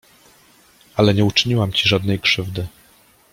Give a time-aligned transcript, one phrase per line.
[0.95, 2.67] Ale nie uczyniłam ci żadnej krzywdy.